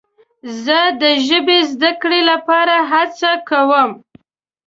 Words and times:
زه 0.63 0.79
د 1.01 1.03
ژبې 1.27 1.59
زده 1.71 1.91
کړې 2.01 2.21
لپاره 2.31 2.75
هڅه 2.91 3.31
کوم. 3.49 3.91